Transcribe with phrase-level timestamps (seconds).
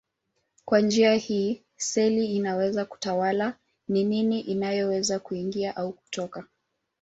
[0.65, 3.57] Kwa njia hii seli inaweza kutawala
[3.87, 6.45] ni nini inayoweza kuingia au kutoka.